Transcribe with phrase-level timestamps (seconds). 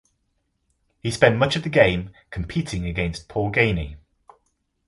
[0.99, 3.97] He spent much of the game competing against Paul Geaney.